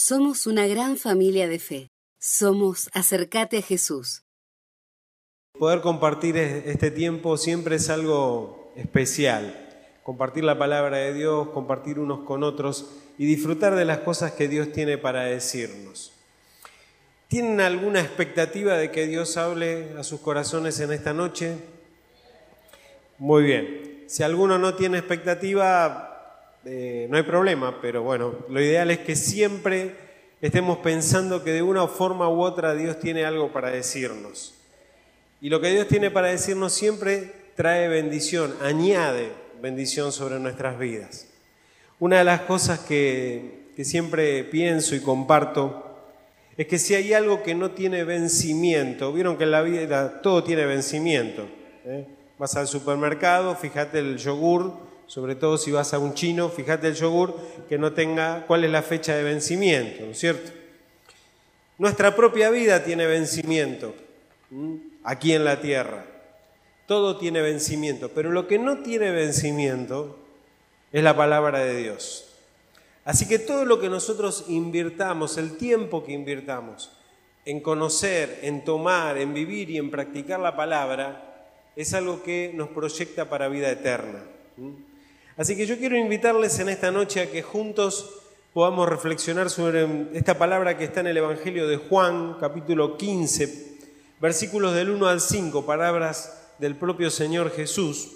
[0.00, 1.90] Somos una gran familia de fe.
[2.20, 4.22] Somos Acercate a Jesús.
[5.58, 9.98] Poder compartir este tiempo siempre es algo especial.
[10.04, 14.46] Compartir la palabra de Dios, compartir unos con otros y disfrutar de las cosas que
[14.46, 16.12] Dios tiene para decirnos.
[17.26, 21.58] ¿Tienen alguna expectativa de que Dios hable a sus corazones en esta noche?
[23.18, 24.04] Muy bien.
[24.06, 26.07] Si alguno no tiene expectativa,
[26.64, 29.94] eh, no hay problema, pero bueno, lo ideal es que siempre
[30.40, 34.54] estemos pensando que de una forma u otra Dios tiene algo para decirnos.
[35.40, 41.26] Y lo que Dios tiene para decirnos siempre trae bendición, añade bendición sobre nuestras vidas.
[42.00, 45.84] Una de las cosas que, que siempre pienso y comparto
[46.56, 50.42] es que si hay algo que no tiene vencimiento, vieron que en la vida todo
[50.42, 51.46] tiene vencimiento.
[51.84, 52.04] ¿eh?
[52.36, 56.94] Vas al supermercado, fíjate el yogur, sobre todo si vas a un chino, fíjate el
[56.94, 57.34] yogur
[57.68, 60.52] que no tenga cuál es la fecha de vencimiento, ¿no es cierto?
[61.78, 63.94] Nuestra propia vida tiene vencimiento
[65.02, 66.04] aquí en la tierra.
[66.86, 70.18] Todo tiene vencimiento, pero lo que no tiene vencimiento
[70.92, 72.34] es la palabra de Dios.
[73.04, 76.90] Así que todo lo que nosotros invirtamos, el tiempo que invirtamos
[77.46, 81.46] en conocer, en tomar, en vivir y en practicar la palabra,
[81.76, 84.22] es algo que nos proyecta para vida eterna.
[85.38, 88.18] Así que yo quiero invitarles en esta noche a que juntos
[88.52, 93.78] podamos reflexionar sobre esta palabra que está en el Evangelio de Juan, capítulo 15,
[94.20, 98.08] versículos del 1 al 5, palabras del propio Señor Jesús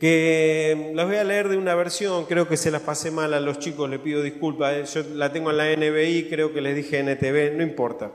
[0.00, 3.38] que las voy a leer de una versión, creo que se las pasé mal a
[3.38, 4.84] los chicos, les pido disculpas, ¿eh?
[4.92, 8.10] yo la tengo en la NBI, creo que les dije NTV, no importa.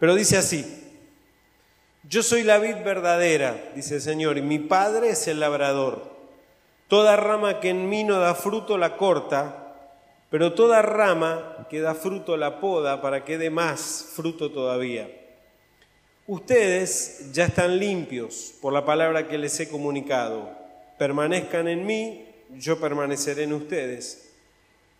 [0.00, 0.81] Pero dice así,
[2.08, 6.10] yo soy la vid verdadera, dice el Señor, y mi Padre es el labrador.
[6.88, 9.74] Toda rama que en mí no da fruto la corta,
[10.28, 15.08] pero toda rama que da fruto la poda para que dé más fruto todavía.
[16.26, 20.50] Ustedes ya están limpios por la palabra que les he comunicado.
[20.98, 22.26] Permanezcan en mí,
[22.58, 24.30] yo permaneceré en ustedes.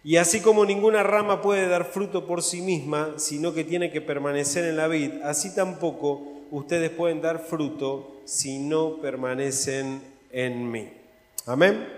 [0.05, 4.01] Y así como ninguna rama puede dar fruto por sí misma, sino que tiene que
[4.01, 10.93] permanecer en la vid, así tampoco ustedes pueden dar fruto si no permanecen en mí.
[11.47, 11.89] Amén.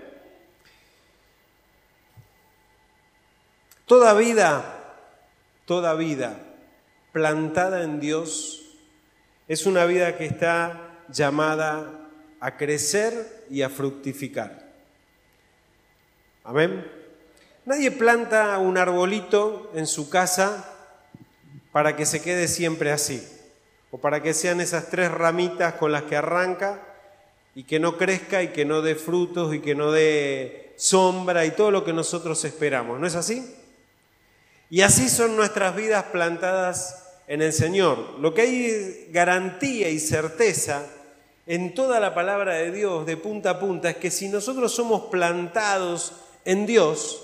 [3.85, 4.97] Toda vida,
[5.67, 6.39] toda vida
[7.13, 8.63] plantada en Dios,
[9.47, 12.09] es una vida que está llamada
[12.41, 14.73] a crecer y a fructificar.
[16.45, 16.91] Amén.
[17.65, 20.71] Nadie planta un arbolito en su casa
[21.73, 23.27] para que se quede siempre así,
[23.95, 26.83] o para que sean esas tres ramitas con las que arranca
[27.55, 31.53] y que no crezca y que no dé frutos y que no dé sombra y
[31.53, 32.99] todo lo que nosotros esperamos.
[32.99, 33.55] ¿No es así?
[34.69, 38.19] Y así son nuestras vidas plantadas en el Señor.
[38.19, 40.85] Lo que hay garantía y certeza
[41.47, 45.03] en toda la palabra de Dios de punta a punta es que si nosotros somos
[45.03, 47.23] plantados en Dios,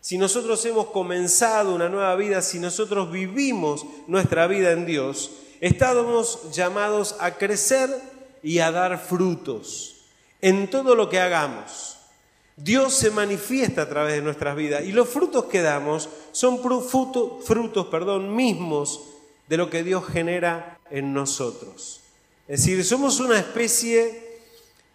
[0.00, 6.52] si nosotros hemos comenzado una nueva vida, si nosotros vivimos nuestra vida en Dios, estamos
[6.52, 7.90] llamados a crecer
[8.42, 9.96] y a dar frutos
[10.40, 11.96] en todo lo que hagamos.
[12.56, 18.20] Dios se manifiesta a través de nuestras vidas y los frutos que damos son frutos,
[18.22, 19.02] mismos
[19.48, 22.00] de lo que Dios genera en nosotros.
[22.48, 24.40] Es decir, somos una especie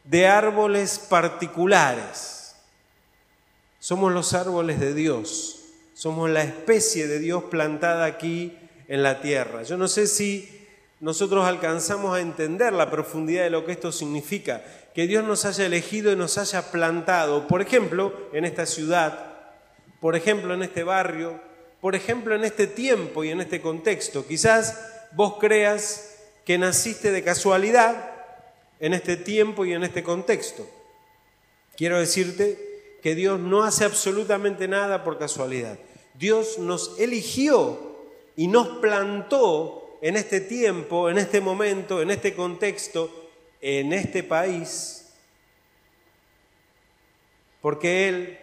[0.03, 2.55] de árboles particulares.
[3.79, 5.59] Somos los árboles de Dios.
[5.93, 8.57] Somos la especie de Dios plantada aquí
[8.87, 9.63] en la tierra.
[9.63, 10.52] Yo no sé si
[11.03, 14.63] nosotros alcanzamos a entender la profundidad de lo que esto significa,
[14.95, 19.33] que Dios nos haya elegido y nos haya plantado, por ejemplo, en esta ciudad,
[19.99, 21.41] por ejemplo, en este barrio,
[21.81, 24.25] por ejemplo, en este tiempo y en este contexto.
[24.25, 24.79] Quizás
[25.11, 28.11] vos creas que naciste de casualidad
[28.79, 30.65] en este tiempo y en este contexto.
[31.75, 35.77] Quiero decirte que Dios no hace absolutamente nada por casualidad.
[36.13, 37.97] Dios nos eligió
[38.37, 45.13] y nos plantó en este tiempo, en este momento, en este contexto, en este país,
[47.61, 48.39] porque Él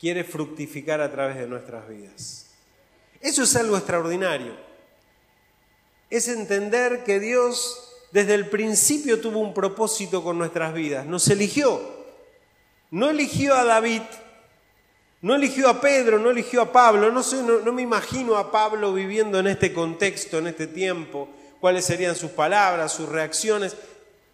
[0.00, 2.46] quiere fructificar a través de nuestras vidas.
[3.20, 4.56] Eso es algo extraordinario.
[6.08, 11.04] Es entender que Dios desde el principio tuvo un propósito con nuestras vidas.
[11.04, 11.78] Nos eligió.
[12.90, 14.00] No eligió a David,
[15.22, 17.10] no eligió a Pedro, no eligió a Pablo.
[17.12, 21.28] No, sé, no, me imagino a Pablo viviendo en este contexto, en este tiempo,
[21.60, 23.76] cuáles serían sus palabras, sus reacciones.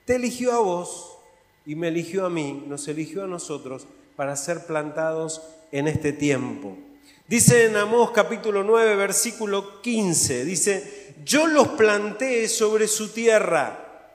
[0.06, 1.18] Te eligió a vos
[1.66, 3.86] y me eligió a mí, nos eligió a nosotros
[4.16, 5.42] para ser plantados
[5.72, 6.78] en este tiempo.
[7.26, 14.14] Dice en Amós capítulo 9, versículo 15, dice, yo los planté sobre su tierra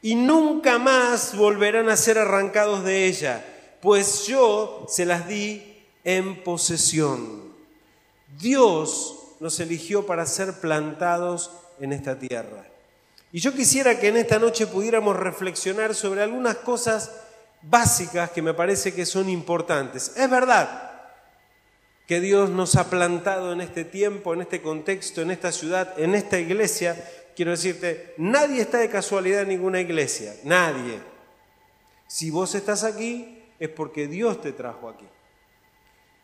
[0.00, 3.44] y nunca más volverán a ser arrancados de ella,
[3.82, 5.67] pues yo se las di
[6.08, 7.52] en posesión.
[8.40, 11.50] Dios nos eligió para ser plantados
[11.80, 12.64] en esta tierra.
[13.30, 17.12] Y yo quisiera que en esta noche pudiéramos reflexionar sobre algunas cosas
[17.60, 20.14] básicas que me parece que son importantes.
[20.16, 20.92] Es verdad
[22.06, 26.14] que Dios nos ha plantado en este tiempo, en este contexto, en esta ciudad, en
[26.14, 26.96] esta iglesia.
[27.36, 31.00] Quiero decirte, nadie está de casualidad en ninguna iglesia, nadie.
[32.06, 35.04] Si vos estás aquí es porque Dios te trajo aquí.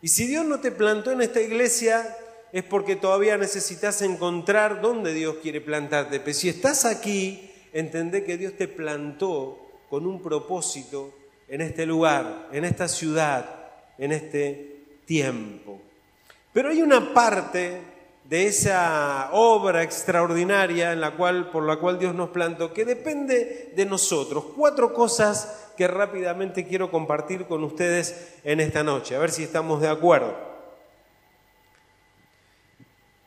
[0.01, 2.15] Y si Dios no te plantó en esta iglesia
[2.51, 6.19] es porque todavía necesitas encontrar dónde Dios quiere plantarte.
[6.19, 9.59] Pero si estás aquí, entendé que Dios te plantó
[9.89, 11.13] con un propósito
[11.47, 15.81] en este lugar, en esta ciudad, en este tiempo.
[16.53, 17.81] Pero hay una parte
[18.23, 23.73] de esa obra extraordinaria en la cual, por la cual Dios nos plantó que depende
[23.75, 24.45] de nosotros.
[24.55, 29.81] Cuatro cosas que rápidamente quiero compartir con ustedes en esta noche, a ver si estamos
[29.81, 30.55] de acuerdo.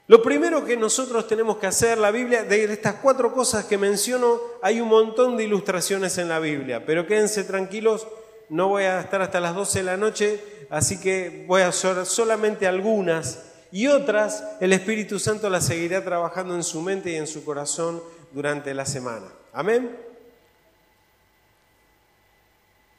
[0.08, 4.40] Lo primero que nosotros tenemos que hacer, la Biblia, de estas cuatro cosas que menciono,
[4.62, 8.08] hay un montón de ilustraciones en la Biblia, pero quédense tranquilos,
[8.48, 10.40] no voy a estar hasta las 12 de la noche,
[10.70, 16.54] así que voy a hacer solamente algunas y otras el Espíritu Santo las seguirá trabajando
[16.54, 18.02] en su mente y en su corazón
[18.32, 19.26] durante la semana.
[19.52, 20.07] Amén.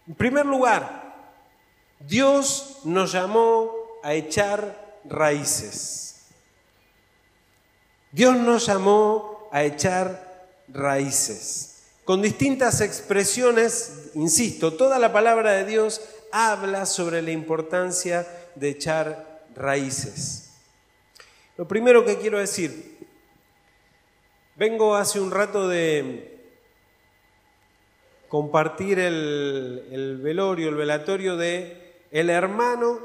[0.10, 1.14] En primer lugar,
[2.00, 3.72] Dios nos llamó
[4.02, 6.26] a echar raíces.
[8.12, 11.84] Dios nos llamó a echar raíces.
[12.06, 16.02] Con distintas expresiones, insisto, toda la palabra de Dios
[16.32, 20.54] habla sobre la importancia de echar raíces.
[21.56, 22.98] Lo primero que quiero decir,
[24.56, 26.39] vengo hace un rato de
[28.30, 33.00] compartir el, velorio, el velatorio de el hermano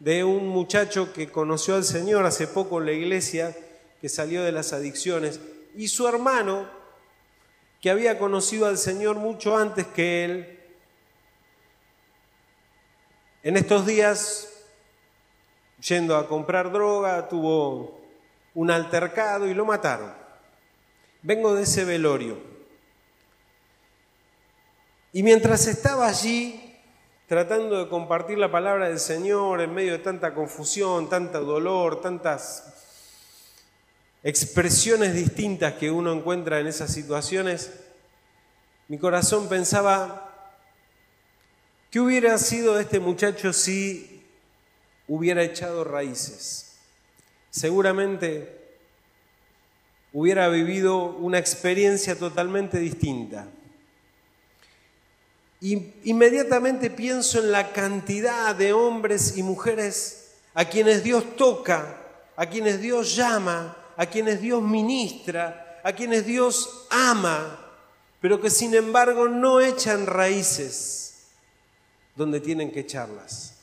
[0.00, 3.56] de un muchacho que conoció al Señor hace poco en la iglesia
[4.00, 5.40] que salió de las adicciones,
[5.76, 6.68] y su hermano,
[7.80, 10.60] que había conocido al Señor mucho antes que él,
[13.42, 14.66] en estos días,
[15.86, 18.00] yendo a comprar droga, tuvo
[18.54, 20.12] un altercado y lo mataron.
[21.22, 22.53] Vengo de ese velorio.
[25.16, 26.76] Y mientras estaba allí,
[27.28, 32.74] tratando de compartir la palabra del Señor en medio de tanta confusión, tanta dolor, tantas
[34.24, 37.70] expresiones distintas que uno encuentra en esas situaciones,
[38.88, 40.58] mi corazón pensaba,
[41.92, 44.26] ¿qué hubiera sido de este muchacho si
[45.06, 46.74] hubiera echado raíces?
[47.50, 48.64] Seguramente
[50.12, 53.46] hubiera vivido una experiencia totalmente distinta.
[55.64, 62.02] Inmediatamente pienso en la cantidad de hombres y mujeres a quienes Dios toca,
[62.36, 67.60] a quienes Dios llama, a quienes Dios ministra, a quienes Dios ama,
[68.20, 71.28] pero que sin embargo no echan raíces
[72.14, 73.54] donde tienen que echarlas.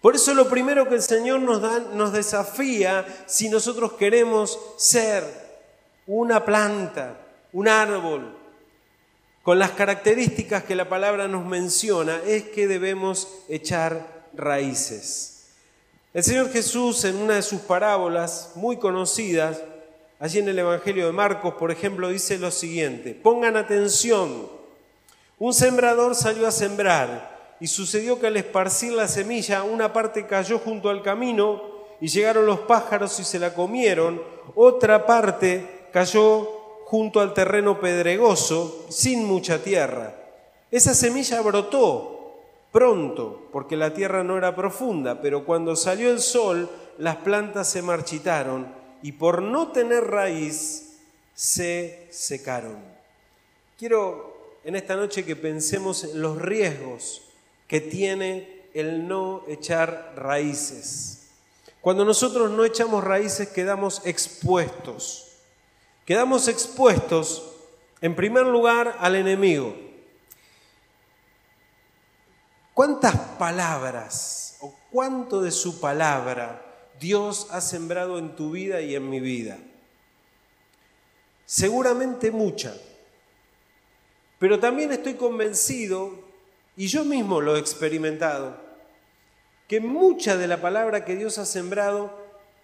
[0.00, 5.24] Por eso lo primero que el Señor nos, da, nos desafía si nosotros queremos ser
[6.06, 7.16] una planta,
[7.52, 8.39] un árbol,
[9.42, 15.46] con las características que la palabra nos menciona, es que debemos echar raíces.
[16.12, 19.62] El Señor Jesús en una de sus parábolas muy conocidas,
[20.18, 24.48] allí en el Evangelio de Marcos, por ejemplo, dice lo siguiente, pongan atención,
[25.38, 30.58] un sembrador salió a sembrar y sucedió que al esparcir la semilla una parte cayó
[30.58, 31.62] junto al camino
[32.00, 34.22] y llegaron los pájaros y se la comieron,
[34.54, 36.59] otra parte cayó
[36.90, 40.12] junto al terreno pedregoso sin mucha tierra.
[40.72, 42.40] Esa semilla brotó
[42.72, 46.68] pronto, porque la tierra no era profunda, pero cuando salió el sol,
[46.98, 50.98] las plantas se marchitaron y por no tener raíz,
[51.32, 52.78] se secaron.
[53.78, 57.22] Quiero en esta noche que pensemos en los riesgos
[57.68, 61.28] que tiene el no echar raíces.
[61.80, 65.29] Cuando nosotros no echamos raíces quedamos expuestos.
[66.10, 67.52] Quedamos expuestos,
[68.00, 69.76] en primer lugar, al enemigo.
[72.74, 76.66] ¿Cuántas palabras o cuánto de su palabra
[76.98, 79.58] Dios ha sembrado en tu vida y en mi vida?
[81.44, 82.74] Seguramente mucha.
[84.40, 86.24] Pero también estoy convencido,
[86.76, 88.56] y yo mismo lo he experimentado,
[89.68, 92.18] que mucha de la palabra que Dios ha sembrado,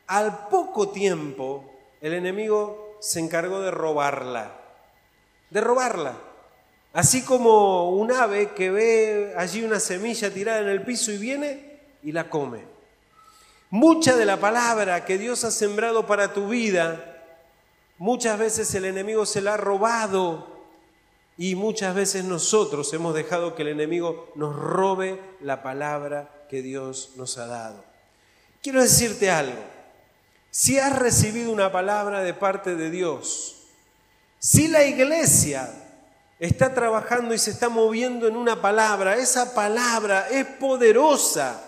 [0.09, 4.53] al poco tiempo el enemigo se encargó de robarla,
[5.50, 6.17] de robarla.
[6.93, 11.81] Así como un ave que ve allí una semilla tirada en el piso y viene
[12.03, 12.65] y la come.
[13.71, 17.23] Mucha de la palabra que Dios ha sembrado para tu vida,
[17.99, 20.57] muchas veces el enemigo se la ha robado
[21.37, 27.12] y muchas veces nosotros hemos dejado que el enemigo nos robe la palabra que Dios
[27.17, 27.85] nos ha dado.
[28.62, 29.75] Quiero decirte algo.
[30.58, 33.56] Si has recibido una palabra de parte de Dios,
[34.38, 35.70] si la iglesia
[36.38, 41.60] está trabajando y se está moviendo en una palabra, esa palabra es poderosa,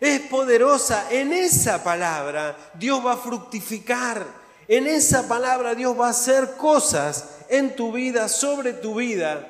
[0.00, 1.08] es poderosa.
[1.10, 4.24] En esa palabra Dios va a fructificar,
[4.66, 9.46] en esa palabra Dios va a hacer cosas en tu vida, sobre tu vida.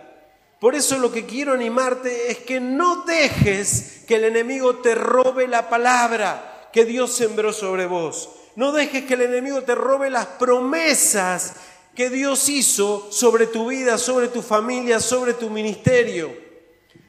[0.59, 5.47] Por eso lo que quiero animarte es que no dejes que el enemigo te robe
[5.47, 8.31] la palabra que Dios sembró sobre vos.
[8.57, 11.55] No dejes que el enemigo te robe las promesas
[11.95, 16.47] que Dios hizo sobre tu vida, sobre tu familia, sobre tu ministerio.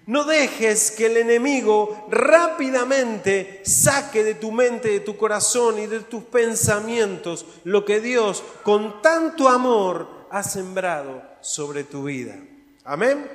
[0.05, 6.01] No dejes que el enemigo rápidamente saque de tu mente, de tu corazón y de
[6.01, 12.37] tus pensamientos lo que Dios con tanto amor ha sembrado sobre tu vida.
[12.85, 13.29] Amén.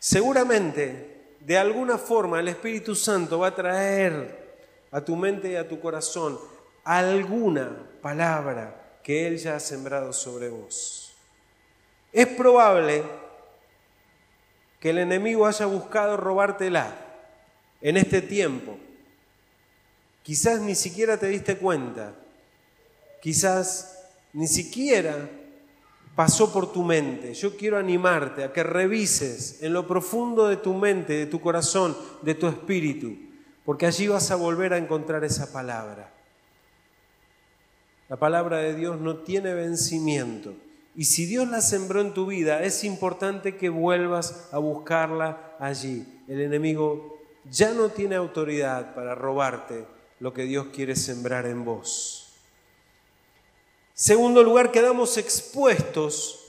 [0.00, 4.39] Seguramente, de alguna forma, el Espíritu Santo va a traer
[4.90, 6.38] a tu mente y a tu corazón
[6.84, 7.70] alguna
[8.02, 11.12] palabra que Él ya ha sembrado sobre vos.
[12.12, 13.02] Es probable
[14.80, 16.96] que el enemigo haya buscado robártela
[17.80, 18.78] en este tiempo.
[20.22, 22.14] Quizás ni siquiera te diste cuenta.
[23.20, 25.28] Quizás ni siquiera
[26.14, 27.34] pasó por tu mente.
[27.34, 31.96] Yo quiero animarte a que revises en lo profundo de tu mente, de tu corazón,
[32.22, 33.16] de tu espíritu,
[33.70, 36.12] porque allí vas a volver a encontrar esa palabra.
[38.08, 40.56] La palabra de Dios no tiene vencimiento.
[40.96, 46.04] Y si Dios la sembró en tu vida, es importante que vuelvas a buscarla allí.
[46.26, 49.86] El enemigo ya no tiene autoridad para robarte
[50.18, 52.32] lo que Dios quiere sembrar en vos.
[53.94, 56.40] Segundo lugar, quedamos expuestos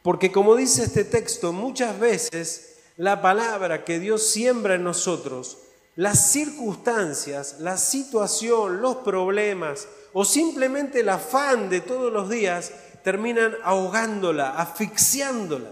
[0.00, 5.58] porque como dice este texto, muchas veces la palabra que Dios siembra en nosotros,
[5.96, 13.56] las circunstancias, la situación, los problemas o simplemente el afán de todos los días terminan
[13.62, 15.70] ahogándola, asfixiándola.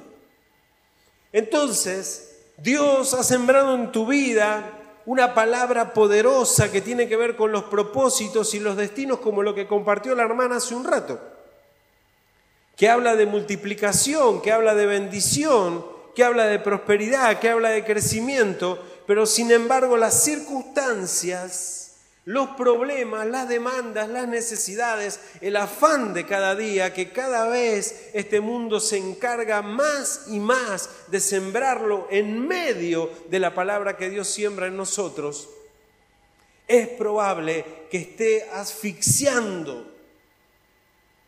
[1.32, 7.52] Entonces, Dios ha sembrado en tu vida una palabra poderosa que tiene que ver con
[7.52, 11.18] los propósitos y los destinos, como lo que compartió la hermana hace un rato,
[12.76, 17.84] que habla de multiplicación, que habla de bendición, que habla de prosperidad, que habla de
[17.84, 21.76] crecimiento, pero sin embargo las circunstancias
[22.26, 28.42] los problemas, las demandas, las necesidades, el afán de cada día, que cada vez este
[28.42, 34.28] mundo se encarga más y más de sembrarlo en medio de la palabra que Dios
[34.28, 35.48] siembra en nosotros,
[36.66, 39.90] es probable que esté asfixiando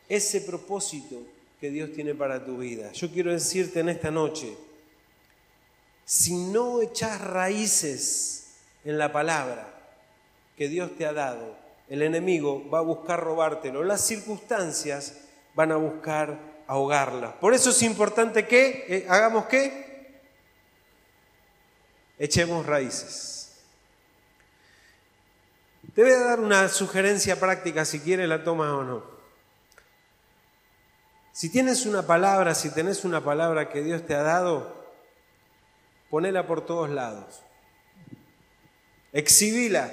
[0.07, 1.15] ese propósito
[1.59, 2.91] que Dios tiene para tu vida.
[2.91, 4.55] Yo quiero decirte en esta noche,
[6.11, 9.65] si no echas raíces en la palabra,
[10.57, 11.55] que Dios te ha dado,
[11.87, 13.81] el enemigo va a buscar robártelo.
[13.85, 15.21] Las circunstancias
[15.55, 16.37] van a buscar
[16.67, 17.35] ahogarlas.
[17.35, 20.19] Por eso es importante que eh, hagamos qué?
[22.19, 23.61] Echemos raíces.
[25.95, 29.03] Te voy a dar una sugerencia práctica si quieres la tomas o no.
[31.31, 34.80] Si tienes una palabra, si tenés una palabra que Dios te ha dado,
[36.11, 37.41] ponela por todos lados.
[39.13, 39.89] Exhibila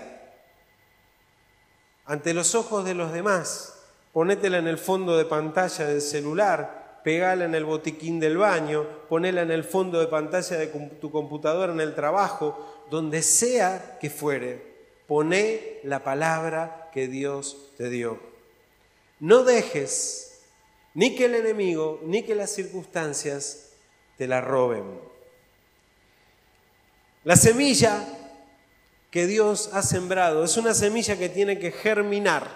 [2.04, 3.75] ante los ojos de los demás.
[4.12, 9.42] Ponétela en el fondo de pantalla del celular, pegala en el botiquín del baño, ponela
[9.42, 10.66] en el fondo de pantalla de
[11.00, 14.76] tu computadora en el trabajo, donde sea que fuere.
[15.06, 18.18] Poné la palabra que Dios te dio.
[19.20, 20.42] No dejes
[20.94, 23.75] ni que el enemigo ni que las circunstancias
[24.16, 25.08] te la roben.
[27.28, 28.06] La semilla
[29.11, 30.44] que Dios ha sembrado.
[30.44, 32.49] Es una semilla que tiene que germinar.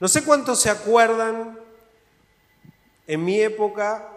[0.00, 1.58] No sé cuántos se acuerdan
[3.06, 4.08] en mi época,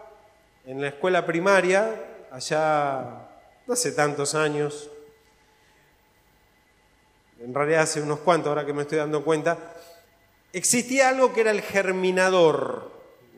[0.65, 3.27] en la escuela primaria, allá
[3.67, 4.89] hace tantos años,
[7.41, 9.57] en realidad hace unos cuantos, ahora que me estoy dando cuenta,
[10.53, 12.89] existía algo que era el germinador.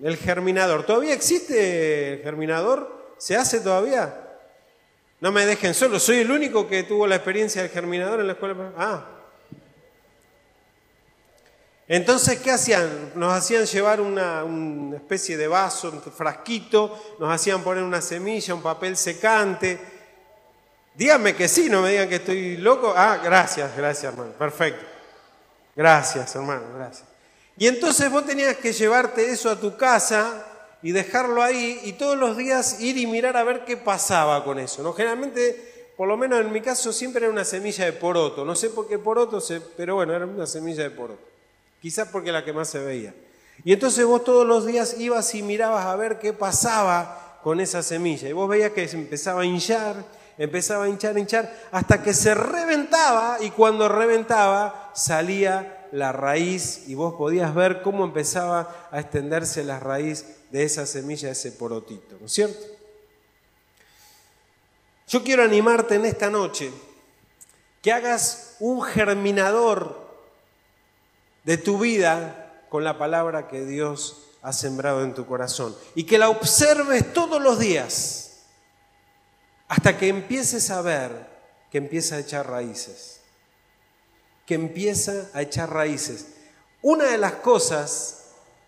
[0.03, 0.85] El germinador.
[0.85, 3.15] ¿Todavía existe el germinador?
[3.17, 4.25] ¿Se hace todavía?
[5.22, 8.34] No me dejen solo, soy el único que tuvo la experiencia del germinador en la
[8.34, 8.72] escuela.
[8.77, 9.05] Ah.
[11.88, 13.12] Entonces, ¿qué hacían?
[13.15, 18.55] Nos hacían llevar una, una especie de vaso, un frasquito, nos hacían poner una semilla,
[18.55, 19.79] un papel secante.
[20.95, 22.93] Díganme que sí, no me digan que estoy loco.
[22.95, 24.31] Ah, gracias, gracias, hermano.
[24.31, 24.86] Perfecto.
[25.75, 27.07] Gracias, hermano, gracias.
[27.57, 30.45] Y entonces vos tenías que llevarte eso a tu casa
[30.82, 34.60] y dejarlo ahí y todos los días ir y mirar a ver qué pasaba con
[34.60, 34.84] eso.
[34.84, 34.94] ¿no?
[34.94, 38.46] Generalmente, por lo menos en mi caso, siempre era una semilla de poroto.
[38.46, 39.41] No sé por qué poroto,
[39.75, 41.22] pero bueno, era una semilla de poroto.
[41.82, 43.13] Quizás porque la que más se veía.
[43.63, 47.82] Y entonces vos todos los días ibas y mirabas a ver qué pasaba con esa
[47.84, 48.27] semilla.
[48.27, 50.03] Y vos veías que se empezaba a hinchar,
[50.38, 56.96] empezaba a hinchar, hinchar, hasta que se reventaba y cuando reventaba salía la raíz y
[56.96, 62.25] vos podías ver cómo empezaba a extenderse la raíz de esa semilla, ese porotito, ¿no
[62.27, 62.65] es cierto?
[65.07, 66.71] Yo quiero animarte en esta noche
[67.81, 70.05] que hagas un germinador
[71.43, 76.17] de tu vida con la palabra que Dios ha sembrado en tu corazón y que
[76.17, 78.41] la observes todos los días
[79.67, 81.35] hasta que empieces a ver
[81.71, 83.21] que empieza a echar raíces,
[84.45, 86.27] que empieza a echar raíces.
[86.81, 88.25] Una de las cosas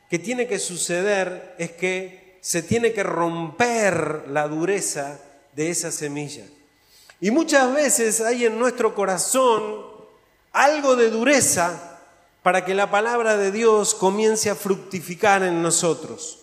[0.09, 5.19] que tiene que suceder es que se tiene que romper la dureza
[5.53, 6.45] de esa semilla.
[7.19, 9.85] Y muchas veces hay en nuestro corazón
[10.53, 11.99] algo de dureza
[12.43, 16.39] para que la palabra de Dios comience a fructificar en nosotros.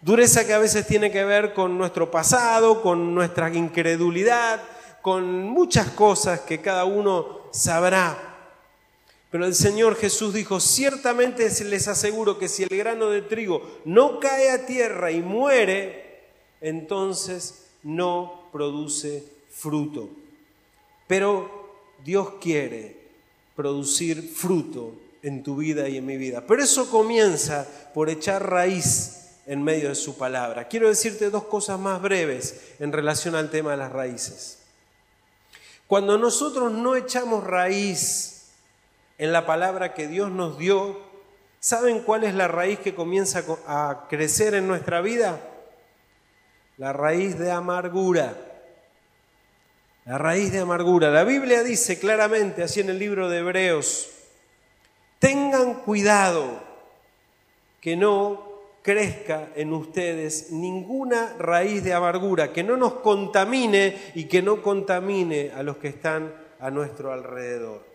[0.00, 4.60] Dureza que a veces tiene que ver con nuestro pasado, con nuestra incredulidad,
[5.00, 8.33] con muchas cosas que cada uno sabrá.
[9.34, 14.20] Pero el Señor Jesús dijo, ciertamente les aseguro que si el grano de trigo no
[14.20, 16.22] cae a tierra y muere,
[16.60, 20.08] entonces no produce fruto.
[21.08, 21.50] Pero
[22.04, 22.96] Dios quiere
[23.56, 26.44] producir fruto en tu vida y en mi vida.
[26.46, 30.68] Pero eso comienza por echar raíz en medio de su palabra.
[30.68, 34.60] Quiero decirte dos cosas más breves en relación al tema de las raíces.
[35.88, 38.33] Cuando nosotros no echamos raíz
[39.18, 40.98] en la palabra que Dios nos dio,
[41.60, 45.40] ¿saben cuál es la raíz que comienza a crecer en nuestra vida?
[46.76, 48.36] La raíz de amargura.
[50.04, 51.10] La raíz de amargura.
[51.10, 54.10] La Biblia dice claramente, así en el libro de Hebreos,
[55.18, 56.60] tengan cuidado
[57.80, 64.42] que no crezca en ustedes ninguna raíz de amargura, que no nos contamine y que
[64.42, 67.93] no contamine a los que están a nuestro alrededor.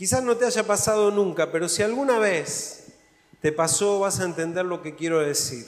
[0.00, 2.86] Quizás no te haya pasado nunca, pero si alguna vez
[3.42, 5.66] te pasó, vas a entender lo que quiero decir.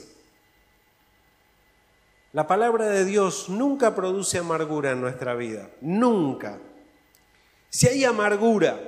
[2.32, 6.58] La palabra de Dios nunca produce amargura en nuestra vida, nunca.
[7.68, 8.80] Si hay amargura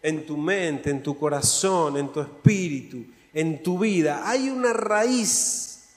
[0.00, 3.04] en tu mente, en tu corazón, en tu espíritu,
[3.34, 5.88] en tu vida, hay una raíz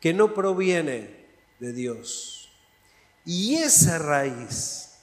[0.00, 1.16] que no proviene
[1.58, 2.52] de Dios.
[3.24, 4.98] Y esa raíz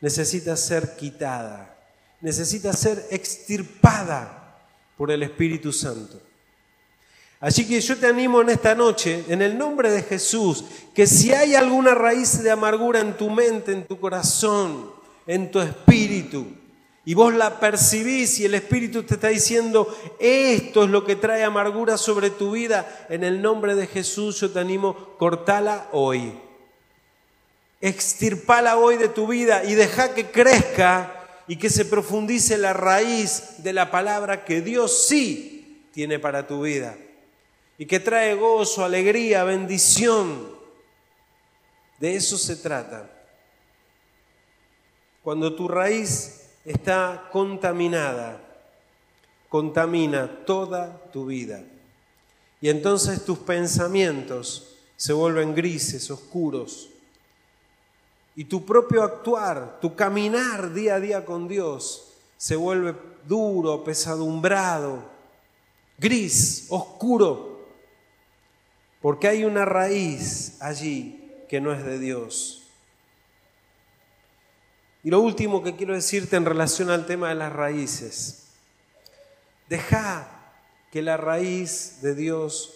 [0.00, 1.71] necesita ser quitada
[2.22, 4.56] necesita ser extirpada
[4.96, 6.18] por el Espíritu Santo.
[7.40, 11.32] Así que yo te animo en esta noche, en el nombre de Jesús, que si
[11.32, 14.92] hay alguna raíz de amargura en tu mente, en tu corazón,
[15.26, 16.46] en tu espíritu,
[17.04, 21.42] y vos la percibís y el Espíritu te está diciendo, esto es lo que trae
[21.42, 26.38] amargura sobre tu vida, en el nombre de Jesús yo te animo, cortala hoy.
[27.80, 33.62] Extirpala hoy de tu vida y deja que crezca y que se profundice la raíz
[33.62, 36.96] de la palabra que Dios sí tiene para tu vida
[37.82, 40.52] y que trae gozo, alegría, bendición.
[41.98, 43.10] De eso se trata.
[45.22, 48.40] Cuando tu raíz está contaminada,
[49.48, 51.64] contamina toda tu vida.
[52.60, 56.91] Y entonces tus pensamientos se vuelven grises, oscuros,
[58.34, 62.94] y tu propio actuar, tu caminar día a día con Dios se vuelve
[63.26, 65.04] duro, pesadumbrado,
[65.98, 67.60] gris, oscuro,
[69.00, 72.62] porque hay una raíz allí que no es de Dios.
[75.04, 78.48] Y lo último que quiero decirte en relación al tema de las raíces,
[79.68, 80.54] deja
[80.90, 82.74] que la raíz de Dios,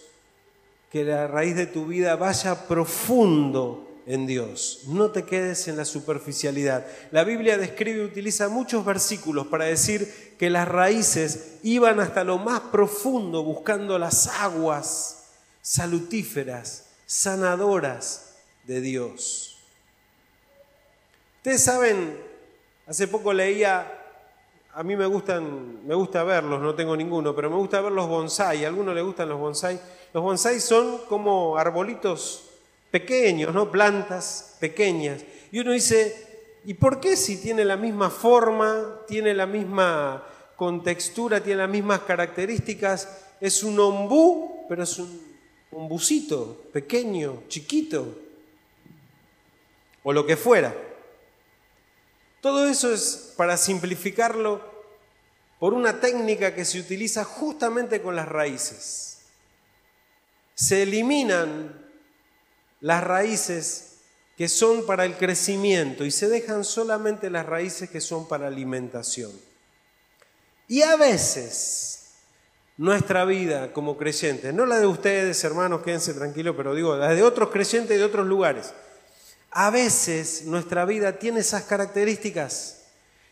[0.91, 4.83] que la raíz de tu vida vaya profundo en Dios.
[4.87, 6.87] No te quedes en la superficialidad.
[7.11, 12.37] La Biblia describe y utiliza muchos versículos para decir que las raíces iban hasta lo
[12.37, 15.25] más profundo buscando las aguas
[15.61, 19.57] salutíferas, sanadoras de Dios.
[21.37, 22.17] Ustedes saben,
[22.87, 23.93] hace poco leía,
[24.73, 28.07] a mí me gustan, me gusta verlos, no tengo ninguno, pero me gusta ver los
[28.07, 28.63] bonsai.
[28.63, 29.79] ¿A alguno le gustan los bonsai?
[30.13, 32.46] Los bonsai son como arbolitos
[32.91, 33.71] pequeños, ¿no?
[33.71, 35.23] Plantas pequeñas.
[35.51, 41.41] Y uno dice, ¿y por qué si tiene la misma forma, tiene la misma contextura,
[41.41, 45.21] tiene las mismas características, es un ombú, pero es un
[45.71, 48.17] ombucito pequeño, chiquito,
[50.03, 50.75] o lo que fuera?
[52.41, 54.61] Todo eso es, para simplificarlo,
[55.59, 59.21] por una técnica que se utiliza justamente con las raíces.
[60.53, 61.86] Se eliminan
[62.79, 63.97] las raíces
[64.37, 69.31] que son para el crecimiento y se dejan solamente las raíces que son para alimentación.
[70.67, 72.11] Y a veces
[72.77, 77.23] nuestra vida como creyentes, no la de ustedes hermanos, quédense tranquilos, pero digo, la de
[77.23, 78.73] otros creyentes de otros lugares,
[79.51, 82.83] a veces nuestra vida tiene esas características.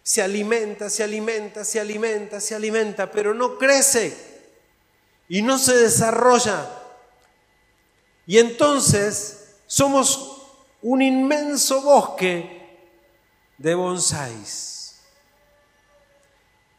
[0.02, 4.16] Se alimenta, se alimenta, se alimenta, se alimenta, pero no crece
[5.28, 6.68] y no se desarrolla.
[8.28, 10.42] Y entonces somos
[10.82, 12.78] un inmenso bosque
[13.58, 15.00] de bonsáis.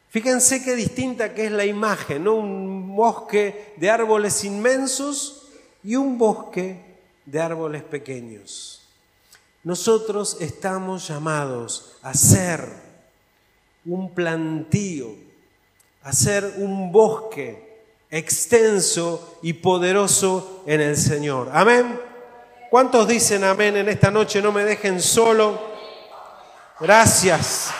[0.09, 2.35] Fíjense qué distinta que es la imagen, ¿no?
[2.35, 5.47] Un bosque de árboles inmensos
[5.83, 8.81] y un bosque de árboles pequeños.
[9.63, 12.67] Nosotros estamos llamados a ser
[13.85, 15.13] un plantío,
[16.03, 17.66] a ser un bosque
[18.09, 21.49] extenso y poderoso en el Señor.
[21.53, 21.99] Amén.
[22.69, 24.41] ¿Cuántos dicen amén en esta noche?
[24.41, 25.59] No me dejen solo.
[26.79, 27.71] Gracias.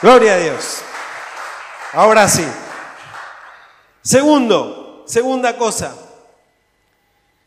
[0.00, 0.82] Gloria a Dios.
[1.92, 2.46] Ahora sí.
[4.02, 5.94] Segundo, segunda cosa.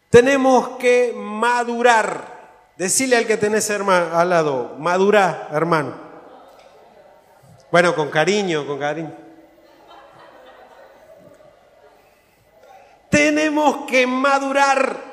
[0.10, 2.34] Tenemos que madurar.
[2.78, 6.05] Decirle al que tenés al lado, madura, hermano.
[7.76, 9.14] Bueno, con cariño, con cariño.
[13.10, 15.04] Tenemos que madurar.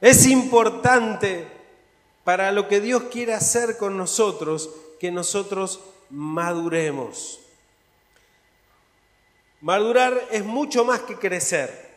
[0.00, 1.46] Es importante
[2.24, 5.78] para lo que Dios quiere hacer con nosotros que nosotros
[6.10, 7.38] maduremos.
[9.60, 11.94] Madurar es mucho más que crecer.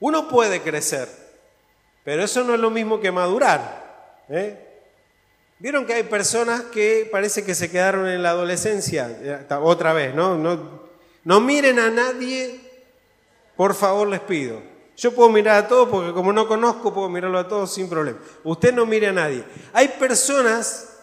[0.00, 1.08] Uno puede crecer,
[2.04, 4.20] pero eso no es lo mismo que madurar.
[4.28, 4.73] ¿eh?
[5.64, 10.36] Vieron que hay personas que parece que se quedaron en la adolescencia, otra vez, ¿no?
[10.36, 10.82] No,
[11.24, 12.60] no miren a nadie
[13.56, 14.60] por favor les pido.
[14.94, 18.18] Yo puedo mirar a todos porque como no conozco, puedo mirarlo a todos sin problema.
[18.44, 19.42] Usted no mire a nadie.
[19.72, 20.98] Hay personas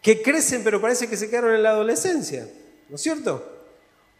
[0.00, 2.46] que crecen pero parece que se quedaron en la adolescencia,
[2.88, 3.44] ¿no es cierto?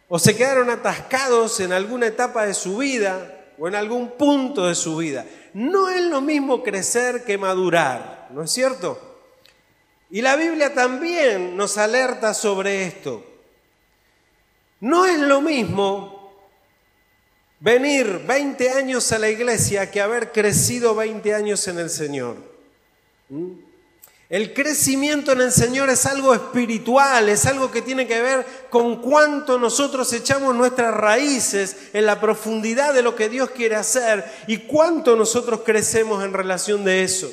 [0.09, 4.75] O se quedaron atascados en alguna etapa de su vida o en algún punto de
[4.75, 5.25] su vida.
[5.53, 9.06] No es lo mismo crecer que madurar, ¿no es cierto?
[10.09, 13.25] Y la Biblia también nos alerta sobre esto.
[14.79, 16.31] No es lo mismo
[17.59, 22.37] venir 20 años a la iglesia que haber crecido 20 años en el Señor.
[23.29, 23.67] ¿Mm?
[24.29, 29.01] El crecimiento en el Señor es algo espiritual, es algo que tiene que ver con
[29.01, 34.57] cuánto nosotros echamos nuestras raíces en la profundidad de lo que Dios quiere hacer y
[34.57, 37.31] cuánto nosotros crecemos en relación de eso.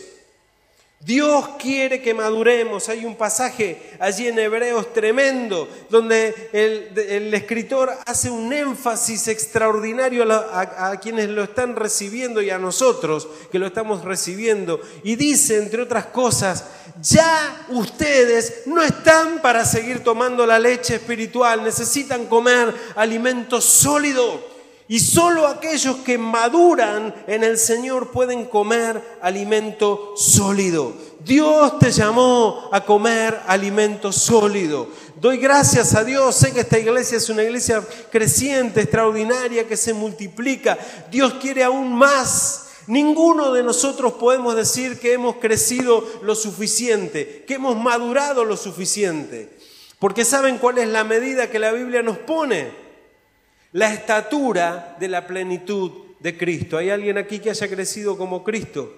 [1.05, 2.89] Dios quiere que maduremos.
[2.89, 10.89] Hay un pasaje allí en Hebreos tremendo donde el, escritor hace un énfasis extraordinario a,
[10.91, 14.81] a, quienes lo están recibiendo y a nosotros que lo estamos recibiendo.
[15.03, 16.65] Y dice, entre otras cosas,
[17.03, 24.54] ya ustedes no están para seguir tomando la leche espiritual, necesitan comer alimento sólido
[24.87, 30.93] y solo aquellos que maduran en el Señor pueden comer alimento sólido.
[31.25, 34.89] Dios te llamó a comer alimento sólido.
[35.17, 36.35] Doy gracias a Dios.
[36.35, 40.77] Sé que esta iglesia es una iglesia creciente, extraordinaria, que se multiplica.
[41.11, 42.67] Dios quiere aún más.
[42.87, 49.57] Ninguno de nosotros podemos decir que hemos crecido lo suficiente, que hemos madurado lo suficiente.
[49.99, 52.84] Porque ¿saben cuál es la medida que la Biblia nos pone?
[53.75, 56.79] La estatura de la plenitud de Cristo.
[56.79, 58.95] ¿Hay alguien aquí que haya crecido como Cristo?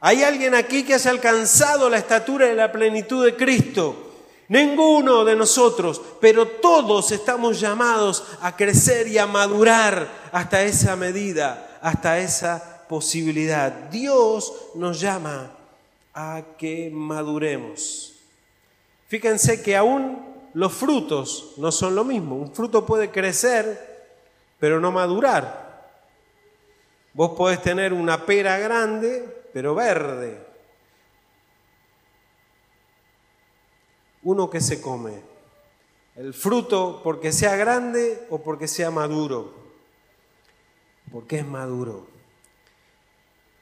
[0.00, 4.14] ¿Hay alguien aquí que haya alcanzado la estatura de la plenitud de Cristo?
[4.48, 11.78] Ninguno de nosotros, pero todos estamos llamados a crecer y a madurar hasta esa medida,
[11.82, 13.72] hasta esa posibilidad.
[13.90, 15.50] Dios nos llama
[16.14, 18.14] a que maduremos.
[19.08, 22.34] Fíjense que aún los frutos no son lo mismo.
[22.34, 23.94] Un fruto puede crecer
[24.58, 26.00] pero no madurar.
[27.12, 30.46] Vos podés tener una pera grande, pero verde.
[34.22, 35.20] Uno que se come,
[36.14, 39.52] el fruto porque sea grande o porque sea maduro,
[41.12, 42.06] porque es maduro.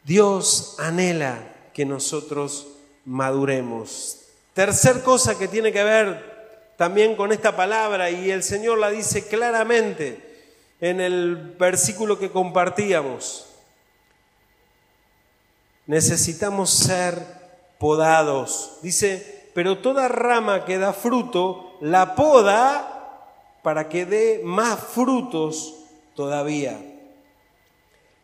[0.04, 2.68] Dios anhela que nosotros
[3.04, 4.20] maduremos.
[4.52, 6.33] Tercer cosa que tiene que ver
[6.76, 10.34] también con esta palabra, y el Señor la dice claramente
[10.80, 13.46] en el versículo que compartíamos.
[15.86, 17.18] Necesitamos ser
[17.78, 18.78] podados.
[18.82, 22.90] Dice, pero toda rama que da fruto, la poda
[23.62, 25.74] para que dé más frutos
[26.14, 26.80] todavía.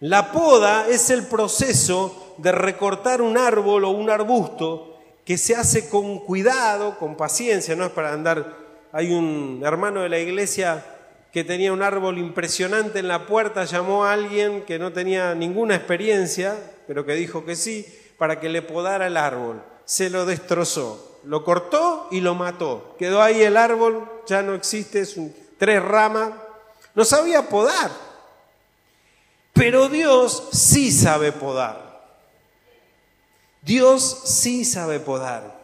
[0.00, 4.89] La poda es el proceso de recortar un árbol o un arbusto
[5.24, 8.56] que se hace con cuidado, con paciencia, no es para andar.
[8.92, 10.84] Hay un hermano de la iglesia
[11.32, 15.76] que tenía un árbol impresionante en la puerta, llamó a alguien que no tenía ninguna
[15.76, 16.56] experiencia,
[16.86, 17.86] pero que dijo que sí,
[18.18, 19.62] para que le podara el árbol.
[19.84, 22.96] Se lo destrozó, lo cortó y lo mató.
[22.98, 26.30] Quedó ahí el árbol, ya no existe, es un, tres ramas.
[26.94, 27.90] No sabía podar.
[29.52, 31.89] Pero Dios sí sabe podar.
[33.62, 35.58] Dios sí sabe podar.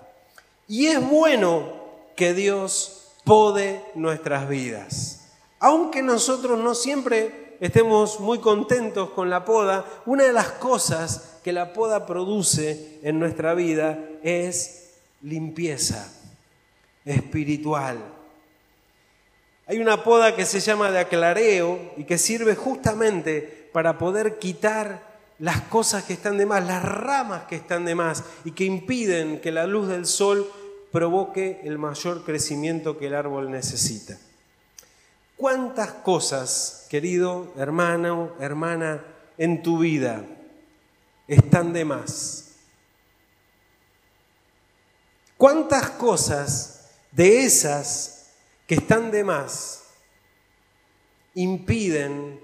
[0.68, 1.72] Y es bueno
[2.14, 5.28] que Dios pode nuestras vidas.
[5.58, 11.52] Aunque nosotros no siempre estemos muy contentos con la poda, una de las cosas que
[11.52, 14.90] la poda produce en nuestra vida es
[15.22, 16.12] limpieza
[17.04, 17.98] espiritual.
[19.66, 25.15] Hay una poda que se llama de aclareo y que sirve justamente para poder quitar
[25.38, 29.40] las cosas que están de más, las ramas que están de más y que impiden
[29.40, 30.50] que la luz del sol
[30.90, 34.18] provoque el mayor crecimiento que el árbol necesita.
[35.36, 39.04] ¿Cuántas cosas, querido hermano, hermana,
[39.36, 40.24] en tu vida
[41.28, 42.52] están de más?
[45.36, 48.30] ¿Cuántas cosas de esas
[48.66, 49.84] que están de más
[51.34, 52.40] impiden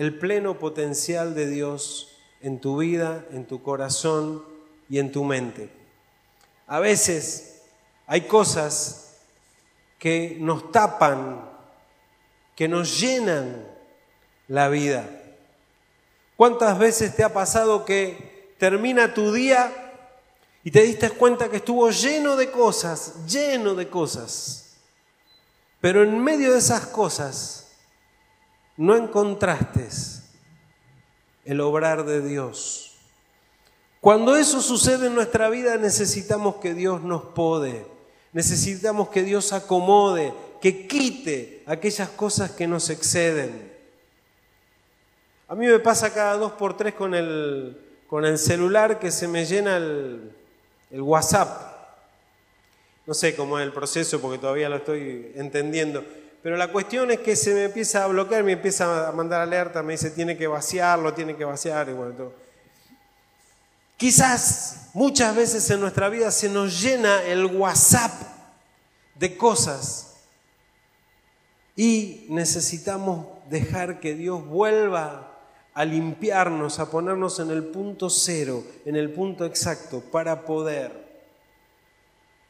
[0.00, 2.08] el pleno potencial de Dios
[2.40, 4.42] en tu vida, en tu corazón
[4.88, 5.70] y en tu mente.
[6.66, 7.64] A veces
[8.06, 9.18] hay cosas
[9.98, 11.46] que nos tapan,
[12.56, 13.68] que nos llenan
[14.48, 15.06] la vida.
[16.34, 19.70] ¿Cuántas veces te ha pasado que termina tu día
[20.64, 24.76] y te diste cuenta que estuvo lleno de cosas, lleno de cosas?
[25.78, 27.59] Pero en medio de esas cosas
[28.80, 29.86] no encontraste
[31.44, 32.96] el obrar de Dios.
[34.00, 37.84] Cuando eso sucede en nuestra vida necesitamos que Dios nos pode,
[38.32, 43.70] necesitamos que Dios acomode, que quite aquellas cosas que nos exceden.
[45.46, 49.28] A mí me pasa cada dos por tres con el, con el celular que se
[49.28, 50.32] me llena el,
[50.90, 51.70] el WhatsApp.
[53.06, 56.02] No sé cómo es el proceso porque todavía lo estoy entendiendo
[56.42, 59.82] pero la cuestión es que se me empieza a bloquear, me empieza a mandar alerta,
[59.82, 62.32] me dice tiene que vaciarlo, tiene que vaciar y bueno.
[63.96, 68.12] Quizás muchas veces en nuestra vida se nos llena el WhatsApp
[69.14, 70.16] de cosas
[71.76, 75.38] y necesitamos dejar que Dios vuelva
[75.74, 81.24] a limpiarnos, a ponernos en el punto cero, en el punto exacto, para poder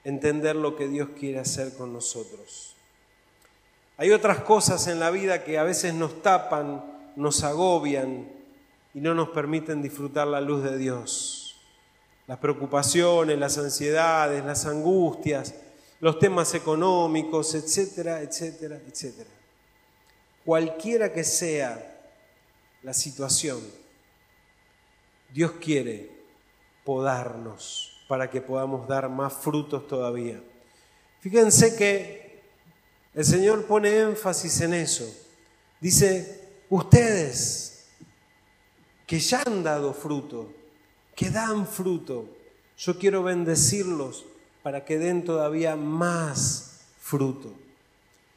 [0.04, 2.69] entender lo que Dios quiere hacer con nosotros.
[4.00, 6.82] Hay otras cosas en la vida que a veces nos tapan,
[7.16, 8.26] nos agobian
[8.94, 11.60] y no nos permiten disfrutar la luz de Dios.
[12.26, 15.54] Las preocupaciones, las ansiedades, las angustias,
[16.00, 19.28] los temas económicos, etcétera, etcétera, etcétera.
[20.46, 22.00] Cualquiera que sea
[22.82, 23.60] la situación,
[25.30, 26.10] Dios quiere
[26.86, 30.40] podarnos para que podamos dar más frutos todavía.
[31.20, 32.19] Fíjense que
[33.14, 35.04] el Señor pone énfasis en eso.
[35.80, 37.86] Dice, ustedes
[39.06, 40.52] que ya han dado fruto,
[41.16, 42.28] que dan fruto,
[42.78, 44.24] yo quiero bendecirlos
[44.62, 47.52] para que den todavía más fruto.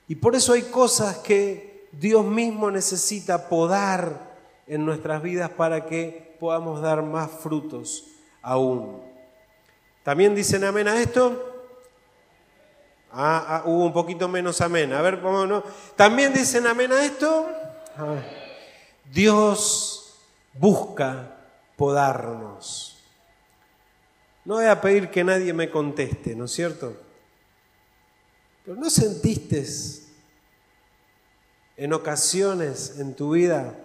[0.08, 4.34] Y por eso hay cosas que Dios mismo necesita podar
[4.66, 8.06] en nuestras vidas para que podamos dar más frutos
[8.42, 9.02] aún.
[10.04, 11.53] ¿También dicen amén a esto?
[13.16, 14.92] Ah, ah, hubo un poquito menos amén.
[14.92, 15.64] A ver, no?
[15.96, 17.48] ¿También dicen amén a esto?
[19.12, 20.20] Dios
[20.54, 21.38] busca
[21.76, 22.98] podarnos.
[24.46, 26.98] No voy a pedir que nadie me conteste, ¿no es cierto?
[28.66, 29.64] Pero ¿no sentiste
[31.78, 33.78] en ocasiones en tu vida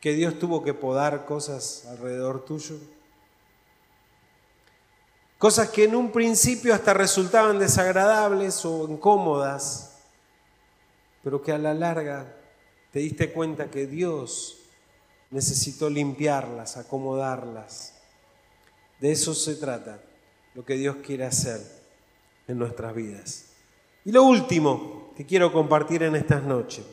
[0.00, 2.76] que Dios tuvo que podar cosas alrededor tuyo?
[5.42, 9.98] Cosas que en un principio hasta resultaban desagradables o incómodas,
[11.24, 12.32] pero que a la larga
[12.92, 14.58] te diste cuenta que Dios
[15.32, 17.94] necesitó limpiarlas, acomodarlas.
[19.00, 20.00] De eso se trata,
[20.54, 21.60] lo que Dios quiere hacer
[22.46, 23.46] en nuestras vidas.
[24.04, 26.84] Y lo último que quiero compartir en estas noches.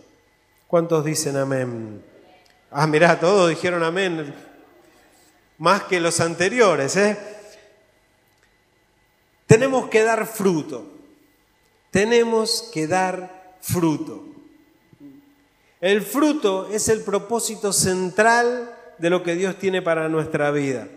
[0.66, 2.04] ¿Cuántos dicen amén?
[2.72, 4.34] Ah, mirá, todos dijeron amén.
[5.60, 7.39] Más que los anteriores, ¿eh?
[9.50, 10.86] Tenemos que dar fruto.
[11.90, 14.24] Tenemos que dar fruto.
[15.82, 20.88] El fruto es el propósito central de lo que Dios tiene para nuestra vida.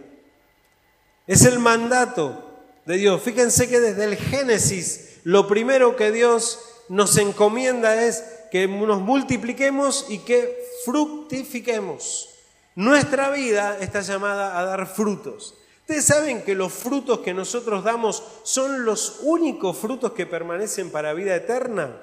[1.26, 3.22] Es el mandato de Dios.
[3.22, 6.60] Fíjense que desde el Génesis lo primero que Dios
[6.90, 12.28] nos encomienda es que nos multipliquemos y que fructifiquemos.
[12.74, 15.54] Nuestra vida está llamada a dar frutos.
[15.92, 21.12] Ustedes saben que los frutos que nosotros damos son los únicos frutos que permanecen para
[21.12, 22.00] vida eterna.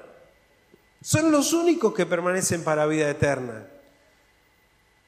[1.02, 3.66] Son los únicos que permanecen para vida eterna.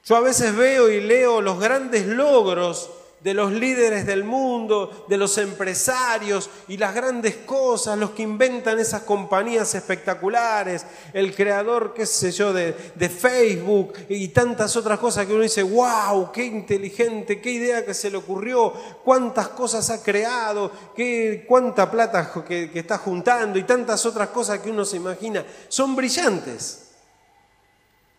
[0.05, 2.91] Yo a veces veo y leo los grandes logros
[3.23, 8.81] de los líderes del mundo, de los empresarios y las grandes cosas, los que inventan
[8.81, 12.73] esas compañías espectaculares, el creador, qué sé yo, de,
[13.13, 18.11] Facebook y tantas otras cosas que uno dice, wow, qué inteligente, qué idea que se
[18.11, 18.73] le ocurrió,
[19.05, 24.61] cuántas cosas ha creado, qué, cuánta plata que, que está juntando y tantas otras cosas
[24.61, 25.45] que uno se imagina.
[25.69, 26.91] Son brillantes,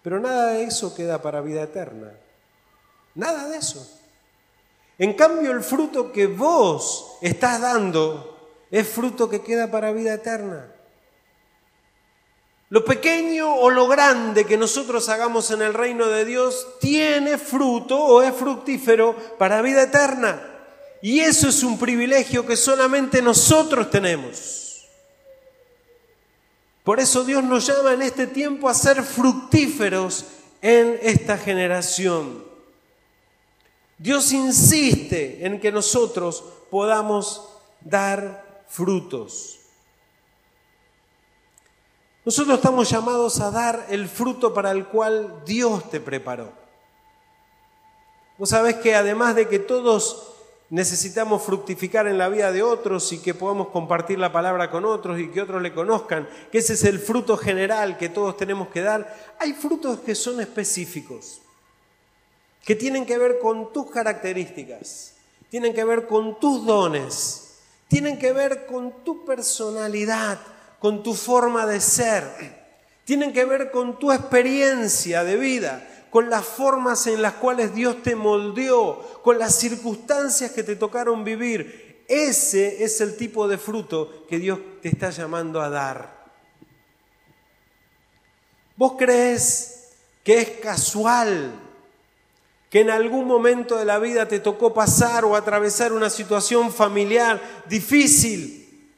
[0.01, 2.13] pero nada de eso queda para vida eterna.
[3.15, 4.02] Nada de eso.
[4.97, 10.73] En cambio, el fruto que vos estás dando es fruto que queda para vida eterna.
[12.69, 17.99] Lo pequeño o lo grande que nosotros hagamos en el reino de Dios tiene fruto
[17.99, 20.41] o es fructífero para vida eterna.
[21.01, 24.87] Y eso es un privilegio que solamente nosotros tenemos.
[26.83, 30.25] Por eso Dios nos llama en este tiempo a ser fructíferos
[30.61, 32.52] en esta generación.
[34.03, 37.47] Dios insiste en que nosotros podamos
[37.79, 39.61] dar frutos.
[42.25, 46.51] Nosotros estamos llamados a dar el fruto para el cual Dios te preparó.
[48.37, 50.33] Vos sabés que además de que todos
[50.69, 55.17] necesitamos fructificar en la vida de otros y que podamos compartir la palabra con otros
[55.17, 58.81] y que otros le conozcan, que ese es el fruto general que todos tenemos que
[58.81, 61.42] dar, hay frutos que son específicos
[62.63, 65.13] que tienen que ver con tus características,
[65.49, 67.55] tienen que ver con tus dones,
[67.87, 70.39] tienen que ver con tu personalidad,
[70.79, 72.23] con tu forma de ser,
[73.03, 78.01] tienen que ver con tu experiencia de vida, con las formas en las cuales Dios
[78.01, 82.03] te moldeó, con las circunstancias que te tocaron vivir.
[82.07, 86.23] Ese es el tipo de fruto que Dios te está llamando a dar.
[88.75, 89.89] ¿Vos crees
[90.23, 91.72] que es casual
[92.73, 97.39] que en algún momento de la vida te tocó pasar o atravesar una situación familiar
[97.69, 98.89] difícil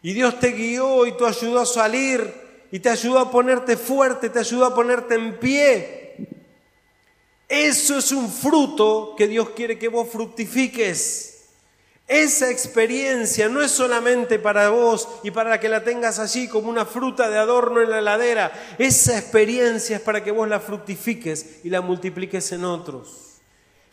[0.00, 2.32] y Dios te guió y te ayudó a salir
[2.72, 6.16] y te ayudó a ponerte fuerte, te ayudó a ponerte en pie.
[7.46, 11.37] Eso es un fruto que Dios quiere que vos fructifiques.
[12.08, 16.86] Esa experiencia no es solamente para vos y para que la tengas allí como una
[16.86, 18.50] fruta de adorno en la heladera.
[18.78, 23.28] Esa experiencia es para que vos la fructifiques y la multipliques en otros.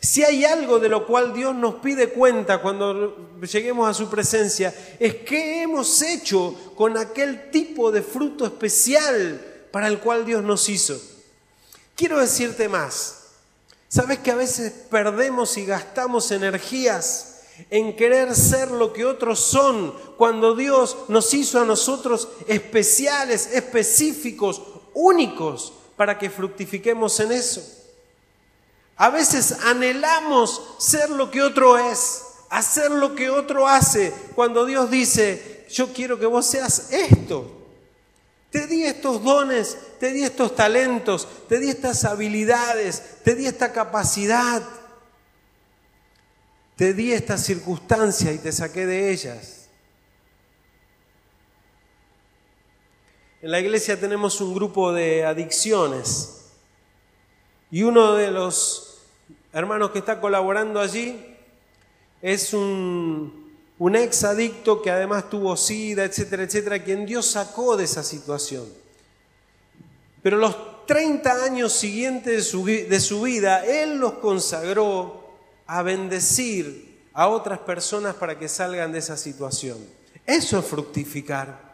[0.00, 4.72] Si hay algo de lo cual Dios nos pide cuenta cuando lleguemos a su presencia,
[4.98, 10.70] es qué hemos hecho con aquel tipo de fruto especial para el cual Dios nos
[10.70, 10.98] hizo.
[11.94, 13.24] Quiero decirte más.
[13.88, 17.35] ¿Sabes que a veces perdemos y gastamos energías?
[17.70, 24.62] En querer ser lo que otros son, cuando Dios nos hizo a nosotros especiales, específicos,
[24.94, 27.62] únicos, para que fructifiquemos en eso.
[28.96, 34.90] A veces anhelamos ser lo que otro es, hacer lo que otro hace, cuando Dios
[34.90, 37.52] dice, yo quiero que vos seas esto.
[38.50, 43.72] Te di estos dones, te di estos talentos, te di estas habilidades, te di esta
[43.72, 44.62] capacidad.
[46.76, 49.68] Te di estas circunstancias y te saqué de ellas.
[53.40, 56.50] En la iglesia tenemos un grupo de adicciones
[57.70, 58.98] y uno de los
[59.54, 61.34] hermanos que está colaborando allí
[62.20, 67.84] es un, un ex adicto que además tuvo sida, etcétera, etcétera, quien Dios sacó de
[67.84, 68.66] esa situación.
[70.22, 75.25] Pero los 30 años siguientes de su, de su vida, Él los consagró
[75.66, 79.78] a bendecir a otras personas para que salgan de esa situación.
[80.26, 81.66] Eso es fructificar.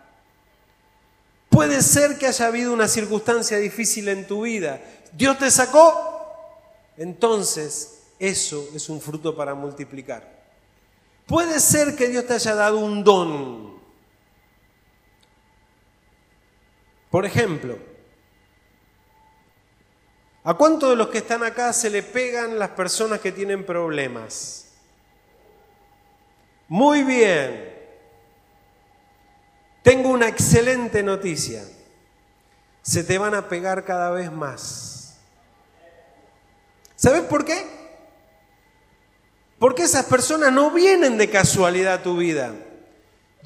[1.49, 4.81] Puede ser que haya habido una circunstancia difícil en tu vida.
[5.13, 6.11] Dios te sacó.
[6.97, 10.43] Entonces, eso es un fruto para multiplicar.
[11.27, 13.73] Puede ser que Dios te haya dado un don.
[17.11, 17.79] Por ejemplo,
[20.45, 24.67] ¿a cuántos de los que están acá se le pegan las personas que tienen problemas?
[26.69, 27.73] Muy bien.
[29.83, 31.63] Tengo una excelente noticia.
[32.83, 35.19] Se te van a pegar cada vez más.
[36.97, 37.67] ¿Sabes por qué?
[39.59, 42.53] Porque esas personas no vienen de casualidad a tu vida.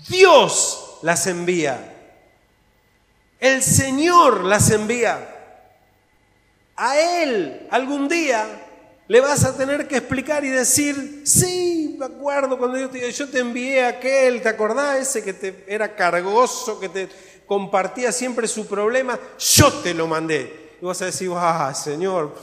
[0.08, 1.94] Dios las envía.
[3.38, 5.35] El Señor las envía.
[6.76, 8.46] A Él algún día
[9.08, 13.28] le vas a tener que explicar y decir, sí, me acuerdo cuando yo te, yo
[13.28, 17.08] te envié a aquel, ¿te acordás ese que te, era cargoso, que te
[17.46, 19.18] compartía siempre su problema?
[19.38, 20.76] Yo te lo mandé.
[20.82, 22.34] Y vas a decir, ah, Señor,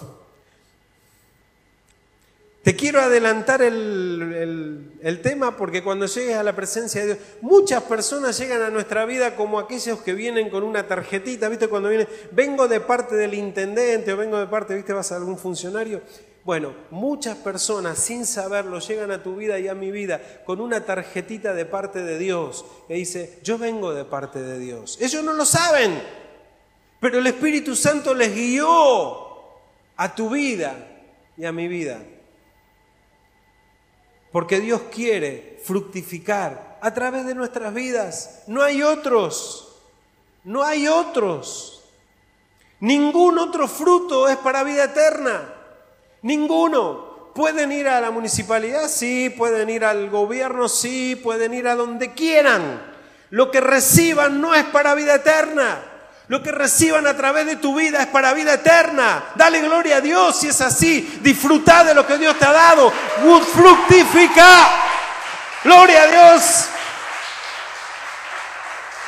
[2.63, 8.37] te quiero adelantar el, tema porque cuando llegues a la presencia de Dios, muchas personas
[8.39, 11.67] llegan a nuestra vida como aquellos que vienen con una tarjetita, ¿viste?
[11.67, 14.93] Cuando vienen, vengo de parte del intendente o vengo de parte, ¿viste?
[14.93, 16.01] Vas a algún funcionario
[16.45, 20.85] bueno, muchas personas sin saberlo llegan a tu vida y a mi vida con una
[20.85, 24.97] tarjetita de parte de Dios que dice, yo vengo de parte de Dios.
[24.99, 26.01] Ellos no lo saben,
[26.99, 28.67] pero el Espíritu Santo les guió
[29.95, 30.75] a tu vida
[31.37, 32.01] y a mi vida.
[34.33, 38.41] Porque Dios quiere fructificar a través de nuestras vidas.
[38.47, 39.77] No hay otros,
[40.43, 41.83] no hay otros.
[42.79, 45.53] Ningún otro fruto es para vida eterna.
[46.23, 47.31] Ninguno.
[47.35, 48.89] ¿Pueden ir a la municipalidad?
[48.89, 49.29] Sí.
[49.29, 50.67] ¿Pueden ir al gobierno?
[50.67, 51.15] Sí.
[51.15, 52.81] ¿Pueden ir a donde quieran?
[53.29, 55.92] Lo que reciban no es para vida eterna.
[56.33, 59.23] Lo que reciban a través de tu vida es para vida eterna.
[59.35, 61.19] Dale gloria a Dios si es así.
[61.21, 62.91] Disfruta de lo que Dios te ha dado.
[63.53, 64.67] Fructifica.
[65.63, 66.65] Gloria a Dios.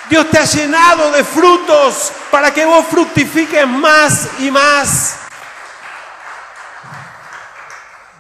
[0.08, 5.16] Dios te ha llenado de frutos para que vos fructifiques más y más.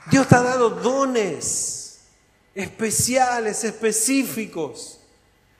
[0.08, 2.00] Dios te ha dado dones
[2.56, 4.95] especiales, específicos.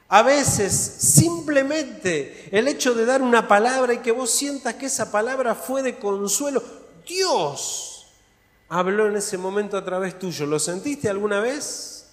[0.08, 5.12] A veces simplemente el hecho de dar una palabra y que vos sientas que esa
[5.12, 6.64] palabra fue de consuelo,
[7.08, 8.08] Dios
[8.70, 10.46] habló en ese momento a través tuyo.
[10.46, 12.08] ¿Lo sentiste alguna vez?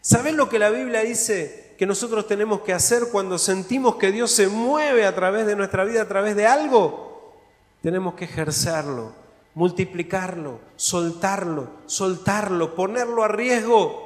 [0.00, 4.30] ¿Sabés lo que la Biblia dice que nosotros tenemos que hacer cuando sentimos que Dios
[4.30, 7.34] se mueve a través de nuestra vida, a través de algo?
[7.80, 9.24] Tenemos que ejercerlo
[9.54, 14.03] multiplicarlo, soltarlo, soltarlo, ponerlo a riesgo.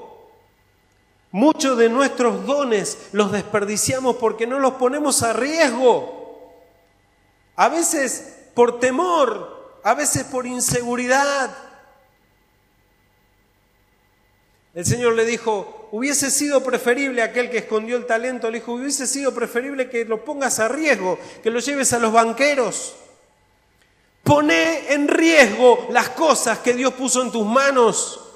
[1.30, 6.52] Muchos de nuestros dones los desperdiciamos porque no los ponemos a riesgo.
[7.56, 11.54] A veces por temor, a veces por inseguridad.
[14.74, 19.06] El Señor le dijo, hubiese sido preferible aquel que escondió el talento, le dijo, hubiese
[19.06, 22.94] sido preferible que lo pongas a riesgo, que lo lleves a los banqueros.
[24.22, 28.27] Pone en riesgo las cosas que Dios puso en tus manos,